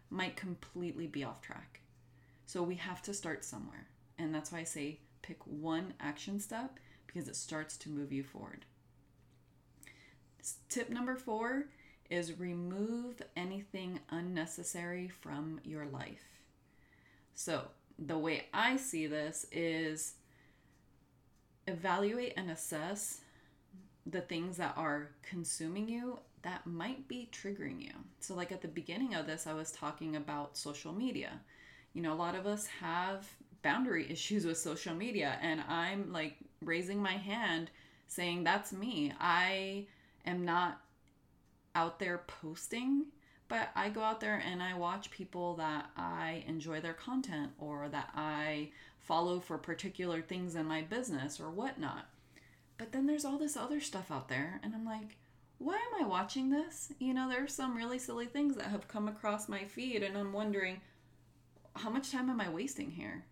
might 0.09 0.37
completely 0.37 1.07
be 1.07 1.23
off 1.23 1.40
track. 1.40 1.81
So 2.47 2.62
we 2.62 2.75
have 2.76 3.02
to 3.02 3.14
start 3.14 3.45
somewhere. 3.45 3.87
And 4.19 4.35
that's 4.35 4.50
why 4.50 4.61
I 4.61 4.64
say 4.64 4.99
pick 5.23 5.38
one 5.47 5.95
action 6.00 6.40
step 6.40 6.79
because 7.07 7.29
it 7.29 7.37
starts 7.37 7.76
to 7.79 7.90
move 7.90 8.12
you 8.12 8.25
forward. 8.25 8.64
Tip 10.69 10.90
number 10.90 11.17
four 11.17 11.67
is 12.11 12.38
remove 12.38 13.23
anything 13.37 14.00
unnecessary 14.11 15.09
from 15.09 15.61
your 15.64 15.87
life. 15.87 16.43
So, 17.35 17.62
the 17.99 18.19
way 18.19 18.47
I 18.52 18.76
see 18.76 19.07
this 19.07 19.47
is 19.52 20.14
evaluate 21.67 22.35
and 22.37 22.50
assess 22.50 23.21
the 24.07 24.21
things 24.23 24.57
that 24.57 24.75
are 24.76 25.11
consuming 25.23 25.88
you 25.88 26.19
that 26.43 26.67
might 26.67 27.07
be 27.07 27.29
triggering 27.33 27.81
you. 27.81 27.93
So, 28.21 28.35
like 28.35 28.52
at 28.52 28.62
the 28.62 28.69
beginning 28.69 29.14
of 29.14 29.26
this, 29.26 29.47
I 29.47 29.52
was 29.52 29.71
talking 29.71 30.17
about 30.17 30.57
social 30.57 30.93
media. 30.93 31.40
You 31.93 32.02
know, 32.02 32.12
a 32.12 32.14
lot 32.14 32.35
of 32.35 32.47
us 32.47 32.67
have 32.81 33.29
boundary 33.62 34.07
issues 34.11 34.45
with 34.45 34.59
social 34.59 34.95
media 34.95 35.38
and 35.43 35.61
I'm 35.69 36.12
like 36.12 36.37
raising 36.64 37.02
my 37.02 37.12
hand 37.12 37.71
saying 38.09 38.45
that's 38.45 38.73
me. 38.73 39.12
I 39.21 39.87
am 40.26 40.45
not 40.45 40.81
out 41.75 41.99
there 41.99 42.25
posting, 42.27 43.07
but 43.49 43.71
I 43.75 43.89
go 43.89 44.03
out 44.03 44.21
there 44.21 44.43
and 44.45 44.62
I 44.62 44.75
watch 44.75 45.11
people 45.11 45.57
that 45.57 45.91
I 45.97 46.45
enjoy 46.47 46.81
their 46.81 46.95
content 46.95 47.53
or 47.59 47.89
that 47.89 48.11
I 48.15 48.71
follow 48.99 49.41
for 49.41 49.59
particular 49.59 50.23
things 50.23 50.55
in 50.55 50.67
my 50.67 50.83
business 50.83 51.41
or 51.41 51.50
whatnot. 51.50 52.07
But 52.79 52.93
then 52.93 53.07
there's 53.07 53.25
all 53.25 53.39
this 53.39 53.57
other 53.57 53.81
stuff 53.81 54.11
out 54.11 54.29
there, 54.29 54.59
and 54.62 54.75
I'm 54.75 54.87
like, 54.87 55.17
why 55.59 55.75
am 55.75 56.03
I 56.03 56.09
watching 56.09 56.50
this? 56.50 56.93
You 56.99 57.12
know, 57.12 57.29
there's 57.29 57.53
some 57.53 57.77
really 57.77 57.99
silly 57.99 58.27
things 58.27 58.57
that 58.57 58.67
have 58.67 58.89
come 58.89 59.09
across 59.09 59.49
my 59.49 59.65
feed, 59.65 60.03
and 60.03 60.17
I'm 60.17 60.33
wondering, 60.33 60.81
how 61.77 61.91
much 61.91 62.11
time 62.11 62.31
am 62.31 62.41
I 62.41 62.49
wasting 62.49 62.91
here? 62.91 63.27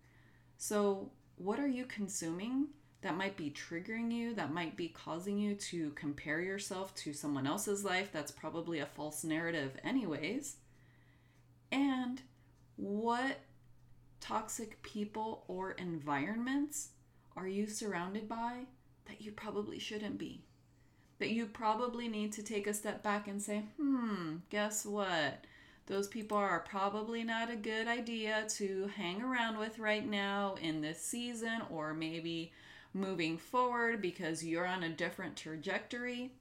So, 0.57 1.09
what 1.37 1.59
are 1.59 1.67
you 1.67 1.85
consuming 1.85 2.67
that 3.01 3.15
might 3.15 3.37
be 3.37 3.49
triggering 3.49 4.11
you, 4.11 4.33
that 4.35 4.53
might 4.53 4.75
be 4.75 4.89
causing 4.89 5.37
you 5.37 5.55
to 5.55 5.91
compare 5.91 6.41
yourself 6.41 6.93
to 6.95 7.13
someone 7.13 7.47
else's 7.47 7.85
life 7.85 8.09
that's 8.11 8.31
probably 8.31 8.79
a 8.79 8.85
false 8.85 9.23
narrative, 9.23 9.77
anyways? 9.83 10.57
And 11.71 12.21
what 12.75 13.39
toxic 14.19 14.81
people 14.81 15.45
or 15.47 15.71
environments 15.71 16.89
are 17.37 17.47
you 17.47 17.67
surrounded 17.67 18.27
by 18.27 18.65
that 19.05 19.21
you 19.21 19.31
probably 19.31 19.79
shouldn't 19.79 20.17
be? 20.17 20.43
That 21.19 21.29
you 21.29 21.45
probably 21.45 22.07
need 22.07 22.33
to 22.33 22.43
take 22.43 22.67
a 22.67 22.73
step 22.73 23.01
back 23.01 23.27
and 23.27 23.41
say, 23.41 23.63
hmm, 23.77 24.37
guess 24.49 24.85
what? 24.85 25.45
those 25.89 26.07
people 26.07 26.37
are 26.37 26.59
probably 26.59 27.23
not 27.23 27.49
a 27.49 27.55
good 27.55 27.87
idea 27.87 28.45
to 28.47 28.89
hang 28.95 29.21
around 29.23 29.57
with 29.57 29.79
right 29.79 30.07
now 30.07 30.55
in 30.61 30.81
this 30.81 31.01
season 31.01 31.61
or 31.71 31.95
maybe 31.95 32.53
moving 32.93 33.37
forward 33.37 34.01
because 34.01 34.43
you're 34.43 34.67
on 34.67 34.83
a 34.83 34.89
different 34.89 35.35
trajectory 35.35 36.31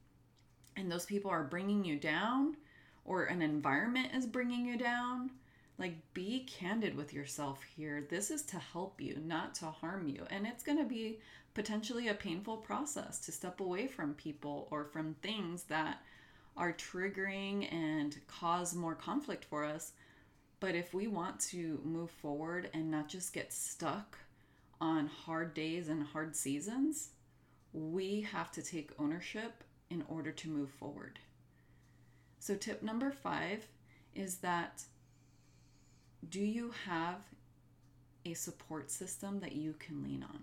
and 0.77 0.91
those 0.91 1.07
people 1.07 1.31
are 1.31 1.45
bringing 1.45 1.85
you 1.85 1.99
down 1.99 2.57
or 3.05 3.25
an 3.25 3.43
environment 3.43 4.09
is 4.15 4.27
bringing 4.27 4.67
you 4.67 4.77
down. 4.77 5.31
Like, 5.79 5.95
be 6.13 6.41
candid 6.41 6.97
with 6.97 7.15
yourself 7.15 7.63
here. 7.77 8.05
This 8.09 8.31
is 8.31 8.43
to 8.43 8.59
help 8.59 9.01
you, 9.01 9.21
not 9.25 9.55
to 9.57 9.67
harm 9.67 10.09
you. 10.09 10.27
And 10.29 10.47
it's 10.47 10.65
going 10.65 10.79
to 10.79 10.85
be 10.85 11.21
potentially 11.55 12.09
a 12.09 12.15
painful 12.15 12.59
process 12.59 13.19
to 13.21 13.33
step 13.33 13.61
away 13.61 13.87
from 13.87 14.15
people 14.15 14.69
or 14.71 14.85
from 14.85 15.15
things 15.15 15.65
that 15.65 16.03
are 16.57 16.73
triggering 16.73 17.73
and 17.73 18.19
cause 18.27 18.75
more 18.75 18.95
conflict 18.95 19.45
for 19.45 19.65
us. 19.65 19.93
But 20.61 20.75
if 20.75 20.93
we 20.93 21.07
want 21.07 21.39
to 21.51 21.81
move 21.85 22.11
forward 22.11 22.69
and 22.75 22.91
not 22.91 23.09
just 23.09 23.33
get 23.33 23.53
stuck 23.53 24.19
on 24.81 25.07
hard 25.07 25.55
days 25.55 25.89
and 25.89 26.03
hard 26.03 26.37
seasons, 26.37 27.11
we 27.73 28.23
have 28.23 28.51
to 28.53 28.63
take 28.63 28.91
ownership 28.99 29.65
in 29.91 30.05
order 30.09 30.31
to 30.33 30.49
move 30.49 30.71
forward. 30.71 31.19
So, 32.39 32.55
tip 32.55 32.83
number 32.83 33.11
five 33.11 33.67
is 34.15 34.37
that 34.39 34.83
do 36.29 36.41
you 36.41 36.73
have 36.87 37.21
a 38.25 38.35
support 38.35 38.91
system 38.91 39.41
that 39.41 39.53
you 39.53 39.75
can 39.79 40.03
lean 40.03 40.23
on? 40.23 40.43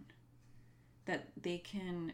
That 1.06 1.28
they 1.42 1.58
can 1.60 2.14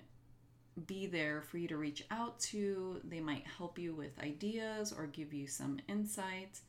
be 0.88 1.06
there 1.06 1.42
for 1.42 1.58
you 1.58 1.68
to 1.68 1.78
reach 1.78 2.04
out 2.12 2.40
to. 2.40 3.00
They 3.04 3.20
might 3.20 3.46
help 3.58 3.78
you 3.78 3.94
with 3.94 4.20
ideas 4.20 4.92
or 4.92 5.08
give 5.08 5.34
you 5.34 5.48
some 5.48 5.80
insight. 5.88 6.60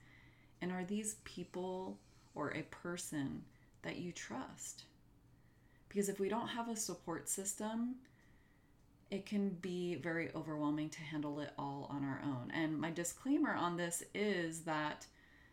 And 0.61 0.71
are 0.71 0.85
these 0.85 1.17
people 1.25 1.99
or 2.35 2.51
a 2.51 2.63
person 2.63 3.43
that 3.83 3.97
you 3.97 4.13
trust? 4.13 4.85
Because 5.93 6.09
if 6.09 6.19
we 6.19 6.31
don't 6.31 6.49
have 6.49 6.71
a 6.71 6.77
support 6.77 7.29
system, 7.29 7.97
it 9.11 9.27
can 9.27 9.51
be 9.61 9.97
very 9.97 10.31
overwhelming 10.35 10.89
to 10.89 11.03
handle 11.03 11.39
it 11.41 11.51
all 11.59 11.87
on 11.91 12.03
our 12.03 12.23
own. 12.25 12.51
And 12.55 12.81
my 12.81 12.91
disclaimer 12.91 13.55
on 13.55 13.77
this 13.77 14.03
is 14.15 14.61
that 14.61 15.05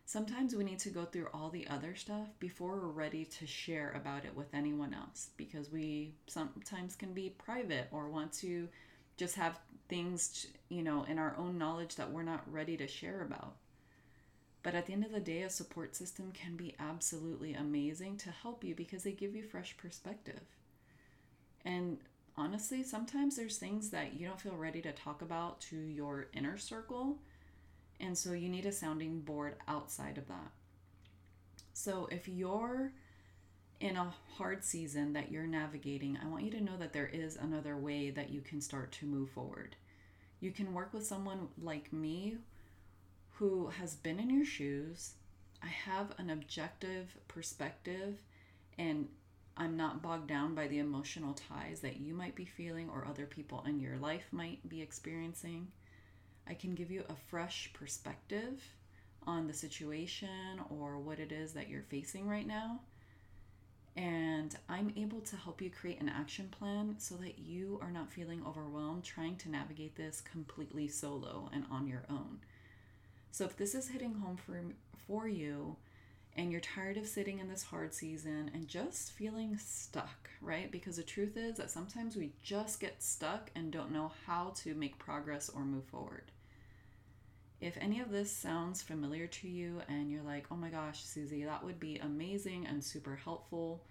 sometimes 0.06 0.56
we 0.56 0.64
need 0.64 0.80
to 0.80 0.90
go 0.90 1.04
through 1.04 1.28
all 1.34 1.50
the 1.50 1.68
other 1.68 1.94
stuff 1.94 2.30
before 2.40 2.80
we're 2.80 2.88
ready 2.88 3.26
to 3.26 3.46
share 3.46 3.92
about 4.02 4.24
it 4.24 4.34
with 4.34 4.48
anyone 4.54 4.94
else 4.94 5.32
because 5.36 5.70
we 5.70 6.14
sometimes 6.28 6.96
can 6.96 7.14
be 7.14 7.32
private 7.32 7.90
or 7.92 8.08
want 8.08 8.32
to 8.32 8.70
just 9.18 9.36
have 9.36 9.60
things, 9.90 10.48
you 10.70 10.82
know, 10.82 11.04
in 11.10 11.20
our 11.20 11.36
own 11.38 11.58
knowledge 11.58 11.98
that 11.98 12.10
we're 12.10 12.24
not 12.24 12.50
ready 12.50 12.78
to 12.78 12.88
share 12.88 13.24
about. 13.24 13.56
But 14.62 14.76
at 14.76 14.86
the 14.86 14.94
end 14.94 15.06
of 15.06 15.12
the 15.12 15.20
day, 15.20 15.44
a 15.44 15.50
support 15.50 15.96
system 15.96 16.32
can 16.32 16.58
be 16.58 16.76
absolutely 16.80 17.54
amazing 17.54 18.18
to 18.18 18.32
help 18.32 18.64
you 18.64 18.76
because 18.76 19.04
they 19.04 19.14
give 19.14 19.36
you 19.36 19.44
fresh 19.44 19.78
perspective. 19.78 20.42
And 21.64 22.00
honestly, 22.36 22.84
sometimes 22.84 23.36
there's 23.36 23.58
things 23.58 23.90
that 23.92 24.20
you 24.20 24.28
don't 24.28 24.42
feel 24.42 24.56
ready 24.56 24.82
to 24.82 24.92
talk 24.92 25.22
about 25.22 25.62
to 25.62 25.78
your 25.78 26.28
inner 26.34 26.58
circle. 26.58 27.20
And 28.02 28.18
so 28.18 28.34
you 28.34 28.50
need 28.50 28.66
a 28.66 28.72
sounding 28.72 29.22
board 29.22 29.56
outside 29.68 30.18
of 30.18 30.28
that. 30.28 30.52
So 31.74 32.10
if 32.12 32.28
you're 32.28 32.92
in 33.80 33.96
a 33.96 34.14
hard 34.38 34.64
season 34.64 35.14
that 35.14 35.32
you're 35.32 35.48
navigating, 35.48 36.18
I 36.22 36.28
want 36.28 36.44
you 36.44 36.52
to 36.52 36.62
know 36.62 36.76
that 36.78 36.92
there 36.92 37.08
is 37.08 37.38
another 37.38 37.78
way 37.78 38.10
that 38.10 38.30
you 38.30 38.42
can 38.42 38.60
start 38.60 38.92
to 38.94 39.06
move 39.06 39.30
forward. 39.30 39.78
You 40.42 40.52
can 40.52 40.74
work 40.74 40.94
with 40.94 41.06
someone 41.06 41.48
like 41.62 41.94
me 41.94 42.38
who 43.40 43.68
has 43.68 43.96
been 43.96 44.20
in 44.20 44.30
your 44.30 44.46
shoes. 44.46 45.14
I 45.64 45.68
have 45.68 46.14
an 46.18 46.30
objective 46.30 47.18
perspective 47.30 48.22
and 48.78 49.08
I'm 49.56 49.78
not 49.78 50.02
bogged 50.02 50.28
down 50.28 50.56
by 50.56 50.68
the 50.68 50.80
emotional 50.80 51.34
ties 51.34 51.80
that 51.80 52.02
you 52.02 52.14
might 52.14 52.36
be 52.36 52.44
feeling 52.44 52.90
or 52.90 53.08
other 53.08 53.26
people 53.26 53.64
in 53.66 53.80
your 53.80 53.98
life 53.98 54.26
might 54.32 54.68
be 54.68 54.82
experiencing. 54.82 55.70
I 56.48 56.54
can 56.54 56.76
give 56.76 56.92
you 56.92 57.06
a 57.08 57.16
fresh 57.30 57.72
perspective 57.74 58.62
on 59.26 59.48
the 59.48 59.54
situation 59.54 60.60
or 60.70 61.00
what 61.00 61.20
it 61.20 61.32
is 61.32 61.54
that 61.54 61.70
you're 61.70 61.84
facing 61.84 62.28
right 62.28 62.48
now. 62.48 62.82
And 63.96 64.54
I'm 64.68 64.94
able 64.98 65.22
to 65.22 65.38
help 65.38 65.62
you 65.62 65.70
create 65.70 66.02
an 66.02 66.10
action 66.10 66.50
plan 66.50 66.96
so 66.98 67.16
that 67.16 67.40
you 67.40 67.80
are 67.82 67.92
not 67.92 68.12
feeling 68.12 68.44
overwhelmed 68.46 69.06
trying 69.06 69.38
to 69.38 69.50
navigate 69.50 69.96
this 69.96 70.22
completely 70.22 70.90
solo 70.90 71.50
and 71.54 71.64
on 71.72 71.88
your 71.88 72.04
own. 72.10 72.40
So 73.32 73.46
if 73.46 73.56
this 73.58 73.76
is 73.76 73.90
hitting 73.90 74.16
home 74.16 74.38
for 74.38 74.62
for 75.08 75.28
you 75.28 75.76
and 76.36 76.52
you're 76.52 76.62
tired 76.62 76.98
of 76.98 77.08
sitting 77.08 77.40
in 77.40 77.50
this 77.50 77.64
hard 77.64 77.94
season 77.94 78.52
and 78.54 78.68
just 78.68 79.12
feeling 79.12 79.58
stuck, 79.58 80.30
right? 80.42 80.72
Because 80.72 80.98
the 80.98 81.04
truth 81.04 81.36
is 81.36 81.58
that 81.58 81.72
sometimes 81.72 82.16
we 82.16 82.32
just 82.44 82.80
get 82.80 83.02
stuck 83.02 83.50
and 83.56 83.72
don't 83.72 83.92
know 83.92 84.12
how 84.26 84.54
to 84.58 84.76
make 84.76 85.00
progress 85.00 85.50
or 85.50 85.66
move 85.66 85.86
forward. 85.86 86.32
If 87.60 87.78
any 87.82 88.00
of 88.00 88.12
this 88.12 88.32
sounds 88.32 88.82
familiar 88.82 89.28
to 89.28 89.50
you 89.50 89.82
and 89.90 90.10
you're 90.10 90.24
like, 90.24 90.46
oh 90.50 90.56
my 90.56 90.70
gosh, 90.70 91.04
Susie, 91.04 91.44
that 91.44 91.64
would 91.64 91.80
be 91.80 91.98
amazing 91.98 92.66
and 92.66 92.82
super 92.82 93.18
helpful, 93.18 93.84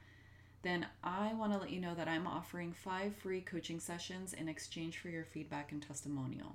then 0.62 0.86
I 1.04 1.34
want 1.34 1.52
to 1.52 1.58
let 1.58 1.70
you 1.70 1.80
know 1.80 1.94
that 1.94 2.08
I'm 2.08 2.26
offering 2.26 2.72
five 2.72 3.14
free 3.16 3.42
coaching 3.42 3.78
sessions 3.78 4.32
in 4.32 4.48
exchange 4.48 4.98
for 4.98 5.08
your 5.08 5.24
feedback 5.24 5.70
and 5.70 5.82
testimonial. 5.82 6.54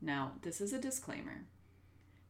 Now, 0.00 0.32
this 0.40 0.60
is 0.60 0.72
a 0.72 0.78
disclaimer. 0.78 1.44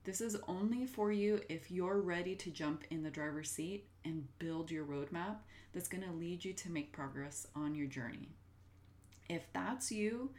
This 0.04 0.20
is 0.20 0.36
only 0.48 0.84
for 0.84 1.12
you 1.12 1.40
if 1.48 1.70
you're 1.70 2.00
ready 2.00 2.34
to 2.34 2.50
jump 2.50 2.82
in 2.90 3.04
the 3.04 3.10
driver's 3.10 3.50
seat 3.50 3.86
and 4.04 4.26
build 4.40 4.70
your 4.70 4.84
roadmap 4.84 5.36
that's 5.72 5.88
going 5.88 6.02
to 6.02 6.10
lead 6.10 6.44
you 6.44 6.52
to 6.54 6.70
make 6.70 6.92
progress 6.92 7.46
on 7.54 7.76
your 7.76 7.86
journey. 7.86 8.30
If 9.28 9.46
that's 9.52 9.92
you, 9.92 10.30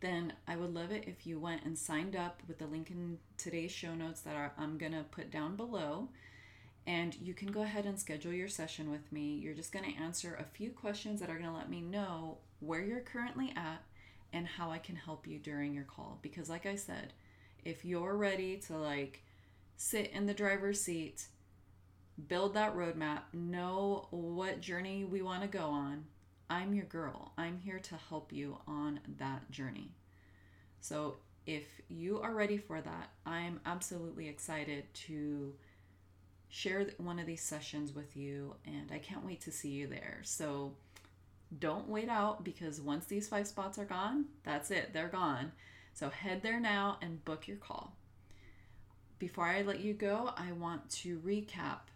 then 0.00 0.34
I 0.46 0.54
would 0.54 0.72
love 0.72 0.92
it 0.92 1.04
if 1.08 1.26
you 1.26 1.40
went 1.40 1.64
and 1.64 1.76
signed 1.76 2.14
up 2.14 2.42
with 2.46 2.58
the 2.58 2.66
link 2.66 2.90
in 2.90 3.18
today's 3.36 3.72
show 3.72 3.94
notes 3.96 4.20
that 4.20 4.54
I'm 4.56 4.78
going 4.78 4.92
to 4.92 5.04
put 5.10 5.32
down 5.32 5.56
below. 5.56 6.08
And 6.86 7.16
you 7.16 7.34
can 7.34 7.50
go 7.50 7.62
ahead 7.62 7.86
and 7.86 7.98
schedule 7.98 8.32
your 8.32 8.48
session 8.48 8.88
with 8.88 9.10
me. 9.10 9.34
You're 9.34 9.52
just 9.52 9.72
going 9.72 9.92
to 9.92 10.00
answer 10.00 10.38
a 10.40 10.56
few 10.56 10.70
questions 10.70 11.18
that 11.20 11.28
are 11.28 11.38
going 11.38 11.50
to 11.50 11.56
let 11.56 11.68
me 11.68 11.80
know 11.80 12.38
where 12.60 12.82
you're 12.82 13.00
currently 13.00 13.52
at 13.56 13.82
and 14.32 14.46
how 14.46 14.70
I 14.70 14.78
can 14.78 14.94
help 14.94 15.26
you 15.26 15.38
during 15.38 15.74
your 15.74 15.84
call. 15.84 16.18
Because, 16.22 16.48
like 16.48 16.66
I 16.66 16.76
said, 16.76 17.12
if 17.68 17.84
you're 17.84 18.16
ready 18.16 18.56
to 18.56 18.76
like 18.78 19.22
sit 19.76 20.10
in 20.12 20.24
the 20.24 20.32
driver's 20.32 20.80
seat, 20.80 21.26
build 22.26 22.54
that 22.54 22.74
roadmap, 22.74 23.20
know 23.34 24.08
what 24.10 24.60
journey 24.60 25.04
we 25.04 25.20
want 25.20 25.42
to 25.42 25.48
go 25.48 25.66
on, 25.66 26.04
I'm 26.48 26.72
your 26.72 26.86
girl. 26.86 27.32
I'm 27.36 27.58
here 27.58 27.78
to 27.78 27.94
help 28.08 28.32
you 28.32 28.56
on 28.66 29.00
that 29.18 29.50
journey. 29.50 29.90
So, 30.80 31.18
if 31.46 31.64
you 31.88 32.20
are 32.20 32.34
ready 32.34 32.58
for 32.58 32.80
that, 32.80 33.10
I'm 33.24 33.60
absolutely 33.64 34.28
excited 34.28 34.84
to 35.06 35.54
share 36.48 36.86
one 36.98 37.18
of 37.18 37.26
these 37.26 37.42
sessions 37.42 37.94
with 37.94 38.16
you, 38.16 38.54
and 38.66 38.90
I 38.92 38.98
can't 38.98 39.24
wait 39.24 39.42
to 39.42 39.52
see 39.52 39.70
you 39.70 39.86
there. 39.86 40.20
So, 40.22 40.72
don't 41.58 41.88
wait 41.88 42.08
out 42.08 42.44
because 42.44 42.80
once 42.80 43.06
these 43.06 43.28
five 43.28 43.46
spots 43.46 43.78
are 43.78 43.84
gone, 43.84 44.26
that's 44.42 44.70
it, 44.70 44.92
they're 44.92 45.08
gone. 45.08 45.52
So 45.98 46.10
head 46.10 46.42
there 46.44 46.60
now 46.60 46.96
and 47.02 47.24
book 47.24 47.48
your 47.48 47.56
call. 47.56 47.92
Before 49.18 49.46
I 49.46 49.62
let 49.62 49.80
you 49.80 49.94
go, 49.94 50.30
I 50.36 50.52
want 50.52 50.88
to 50.90 51.18
recap 51.26 51.90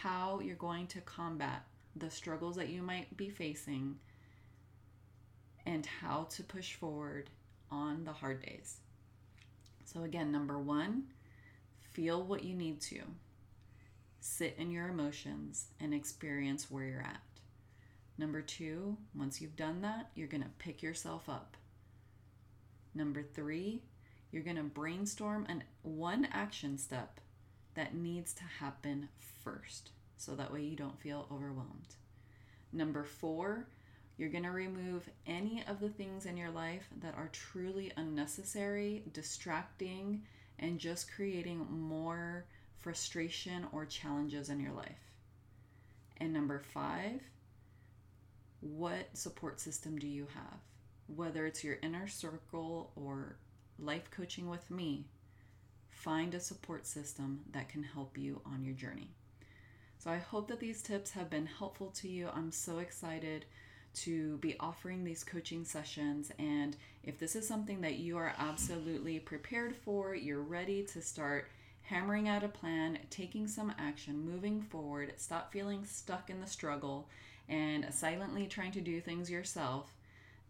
how 0.00 0.40
you're 0.40 0.56
going 0.56 0.86
to 0.86 1.02
combat 1.02 1.66
the 1.94 2.10
struggles 2.10 2.56
that 2.56 2.70
you 2.70 2.80
might 2.80 3.14
be 3.18 3.28
facing 3.28 3.96
and 5.66 5.84
how 5.84 6.26
to 6.30 6.42
push 6.42 6.72
forward 6.72 7.28
on 7.70 8.04
the 8.04 8.14
hard 8.14 8.40
days. 8.40 8.78
So, 9.84 10.04
again, 10.04 10.32
number 10.32 10.58
one, 10.58 11.08
feel 11.92 12.22
what 12.22 12.44
you 12.44 12.54
need 12.54 12.80
to. 12.80 13.02
Sit 14.20 14.54
in 14.56 14.70
your 14.70 14.88
emotions 14.88 15.66
and 15.80 15.92
experience 15.92 16.70
where 16.70 16.84
you're 16.84 17.02
at. 17.02 17.20
Number 18.16 18.40
two, 18.40 18.96
once 19.14 19.42
you've 19.42 19.54
done 19.54 19.82
that, 19.82 20.08
you're 20.14 20.28
going 20.28 20.44
to 20.44 20.48
pick 20.58 20.82
yourself 20.82 21.28
up 21.28 21.58
Number 22.94 23.22
three, 23.22 23.82
you're 24.30 24.42
going 24.42 24.56
to 24.56 24.62
brainstorm 24.62 25.46
an 25.48 25.64
one 25.82 26.28
action 26.32 26.78
step 26.78 27.20
that 27.74 27.94
needs 27.94 28.32
to 28.34 28.44
happen 28.60 29.08
first 29.42 29.90
so 30.16 30.34
that 30.34 30.52
way 30.52 30.62
you 30.62 30.76
don't 30.76 31.00
feel 31.00 31.26
overwhelmed. 31.30 31.96
Number 32.72 33.04
four, 33.04 33.66
you're 34.16 34.30
going 34.30 34.44
to 34.44 34.50
remove 34.50 35.08
any 35.26 35.64
of 35.66 35.80
the 35.80 35.88
things 35.88 36.24
in 36.24 36.36
your 36.36 36.50
life 36.50 36.88
that 37.00 37.14
are 37.16 37.30
truly 37.32 37.92
unnecessary, 37.96 39.02
distracting, 39.12 40.22
and 40.58 40.78
just 40.78 41.12
creating 41.12 41.66
more 41.70 42.44
frustration 42.78 43.66
or 43.72 43.84
challenges 43.86 44.50
in 44.50 44.60
your 44.60 44.72
life. 44.72 45.10
And 46.18 46.32
number 46.32 46.60
five, 46.60 47.20
what 48.60 49.08
support 49.14 49.60
system 49.60 49.98
do 49.98 50.06
you 50.06 50.26
have? 50.34 50.60
Whether 51.06 51.46
it's 51.46 51.64
your 51.64 51.78
inner 51.82 52.08
circle 52.08 52.92
or 52.96 53.36
life 53.78 54.10
coaching 54.10 54.48
with 54.48 54.70
me, 54.70 55.06
find 55.90 56.34
a 56.34 56.40
support 56.40 56.86
system 56.86 57.40
that 57.52 57.68
can 57.68 57.82
help 57.82 58.16
you 58.18 58.40
on 58.44 58.64
your 58.64 58.74
journey. 58.74 59.10
So 59.98 60.10
I 60.10 60.18
hope 60.18 60.48
that 60.48 60.60
these 60.60 60.82
tips 60.82 61.12
have 61.12 61.30
been 61.30 61.46
helpful 61.46 61.90
to 61.96 62.08
you. 62.08 62.28
I'm 62.34 62.52
so 62.52 62.78
excited 62.78 63.46
to 63.94 64.36
be 64.38 64.56
offering 64.58 65.04
these 65.04 65.24
coaching 65.24 65.64
sessions. 65.64 66.30
And 66.38 66.76
if 67.04 67.18
this 67.18 67.36
is 67.36 67.46
something 67.46 67.80
that 67.82 67.94
you 67.94 68.16
are 68.18 68.34
absolutely 68.38 69.18
prepared 69.20 69.74
for, 69.74 70.14
you're 70.14 70.42
ready 70.42 70.82
to 70.84 71.00
start 71.00 71.48
hammering 71.82 72.28
out 72.28 72.42
a 72.42 72.48
plan, 72.48 72.98
taking 73.10 73.46
some 73.46 73.72
action, 73.78 74.28
moving 74.28 74.62
forward, 74.62 75.12
stop 75.16 75.52
feeling 75.52 75.84
stuck 75.84 76.28
in 76.28 76.40
the 76.40 76.46
struggle, 76.46 77.08
and 77.48 77.86
silently 77.92 78.46
trying 78.46 78.72
to 78.72 78.80
do 78.80 79.00
things 79.00 79.30
yourself, 79.30 79.94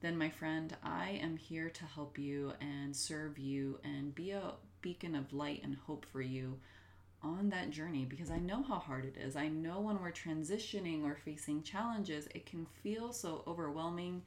then 0.04 0.18
my 0.18 0.28
friend, 0.28 0.76
I 0.82 1.18
am 1.22 1.36
here 1.36 1.70
to 1.70 1.84
help 1.84 2.18
you 2.18 2.52
and 2.60 2.94
serve 2.94 3.38
you 3.38 3.78
and 3.84 4.14
be 4.14 4.32
a 4.32 4.52
beacon 4.82 5.14
of 5.14 5.32
light 5.32 5.62
and 5.64 5.76
hope 5.86 6.04
for 6.12 6.20
you 6.20 6.58
on 7.22 7.48
that 7.48 7.70
journey 7.70 8.04
because 8.04 8.30
I 8.30 8.38
know 8.38 8.62
how 8.62 8.78
hard 8.78 9.06
it 9.06 9.16
is. 9.16 9.34
I 9.34 9.48
know 9.48 9.80
when 9.80 10.00
we're 10.00 10.12
transitioning 10.12 11.04
or 11.04 11.16
facing 11.24 11.62
challenges, 11.62 12.28
it 12.34 12.44
can 12.44 12.66
feel 12.82 13.12
so 13.12 13.44
overwhelming 13.46 14.22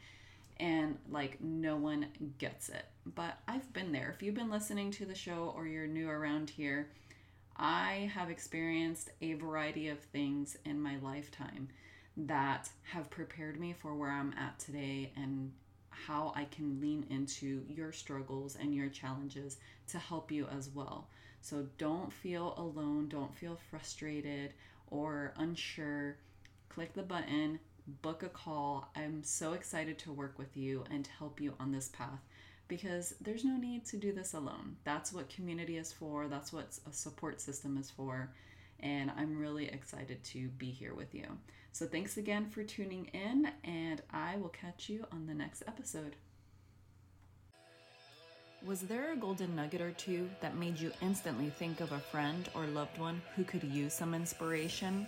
and 0.59 0.97
like 1.11 1.39
no 1.39 1.75
one 1.75 2.07
gets 2.39 2.69
it. 2.69 2.85
But 3.05 3.37
I've 3.47 3.71
been 3.73 3.91
there. 3.91 4.11
If 4.15 4.23
you've 4.23 4.33
been 4.33 4.49
listening 4.49 4.89
to 4.91 5.05
the 5.05 5.13
show 5.13 5.53
or 5.55 5.67
you're 5.67 5.85
new 5.85 6.09
around 6.09 6.49
here, 6.49 6.89
I 7.55 8.11
have 8.15 8.31
experienced 8.31 9.11
a 9.21 9.33
variety 9.33 9.89
of 9.89 9.99
things 9.99 10.57
in 10.65 10.81
my 10.81 10.97
lifetime 11.03 11.69
that 12.17 12.69
have 12.81 13.11
prepared 13.11 13.59
me 13.59 13.75
for 13.79 13.93
where 13.93 14.09
I'm 14.09 14.33
at 14.33 14.57
today 14.57 15.11
and 15.15 15.51
how 16.05 16.33
I 16.35 16.45
can 16.45 16.79
lean 16.79 17.05
into 17.09 17.63
your 17.67 17.91
struggles 17.91 18.55
and 18.59 18.73
your 18.73 18.89
challenges 18.89 19.57
to 19.89 19.97
help 19.97 20.31
you 20.31 20.47
as 20.55 20.69
well. 20.69 21.07
So 21.41 21.65
don't 21.77 22.11
feel 22.11 22.53
alone, 22.57 23.07
don't 23.09 23.35
feel 23.35 23.57
frustrated 23.69 24.53
or 24.89 25.33
unsure. 25.37 26.17
Click 26.69 26.93
the 26.93 27.03
button, 27.03 27.59
book 28.01 28.23
a 28.23 28.29
call. 28.29 28.89
I'm 28.95 29.23
so 29.23 29.53
excited 29.53 29.97
to 29.99 30.11
work 30.11 30.37
with 30.37 30.55
you 30.57 30.83
and 30.91 31.07
help 31.19 31.39
you 31.39 31.53
on 31.59 31.71
this 31.71 31.89
path 31.89 32.19
because 32.67 33.15
there's 33.21 33.45
no 33.45 33.57
need 33.57 33.85
to 33.85 33.97
do 33.97 34.11
this 34.11 34.33
alone. 34.33 34.75
That's 34.83 35.13
what 35.13 35.29
community 35.29 35.77
is 35.77 35.93
for, 35.93 36.27
that's 36.27 36.51
what 36.51 36.77
a 36.89 36.93
support 36.93 37.39
system 37.39 37.77
is 37.77 37.89
for. 37.89 38.29
And 38.79 39.11
I'm 39.17 39.39
really 39.39 39.67
excited 39.67 40.23
to 40.25 40.49
be 40.49 40.69
here 40.69 40.93
with 40.93 41.15
you. 41.15 41.25
So, 41.77 41.85
thanks 41.85 42.17
again 42.17 42.49
for 42.49 42.63
tuning 42.63 43.05
in, 43.13 43.51
and 43.63 44.01
I 44.11 44.37
will 44.37 44.49
catch 44.49 44.89
you 44.89 45.05
on 45.11 45.27
the 45.27 45.35
next 45.35 45.61
episode. 45.67 46.15
Was 48.65 48.81
there 48.81 49.13
a 49.13 49.15
golden 49.15 49.55
nugget 49.55 49.81
or 49.81 49.91
two 49.91 50.27
that 50.41 50.57
made 50.57 50.79
you 50.79 50.91
instantly 51.03 51.51
think 51.51 51.79
of 51.79 51.91
a 51.91 51.99
friend 51.99 52.49
or 52.55 52.65
loved 52.65 52.97
one 52.97 53.21
who 53.35 53.43
could 53.43 53.63
use 53.63 53.93
some 53.93 54.15
inspiration? 54.15 55.05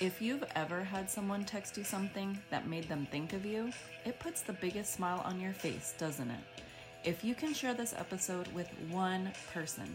If 0.00 0.22
you've 0.22 0.44
ever 0.54 0.82
had 0.82 1.10
someone 1.10 1.44
text 1.44 1.76
you 1.76 1.84
something 1.84 2.40
that 2.48 2.66
made 2.66 2.88
them 2.88 3.06
think 3.10 3.34
of 3.34 3.44
you, 3.44 3.70
it 4.06 4.18
puts 4.18 4.40
the 4.40 4.54
biggest 4.54 4.94
smile 4.94 5.20
on 5.26 5.38
your 5.38 5.52
face, 5.52 5.92
doesn't 5.98 6.30
it? 6.30 6.62
If 7.04 7.24
you 7.24 7.34
can 7.34 7.52
share 7.52 7.74
this 7.74 7.92
episode 7.92 8.48
with 8.54 8.70
one 8.88 9.32
person, 9.52 9.94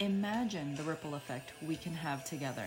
imagine 0.00 0.74
the 0.74 0.82
ripple 0.82 1.14
effect 1.14 1.52
we 1.64 1.76
can 1.76 1.94
have 1.94 2.24
together. 2.24 2.66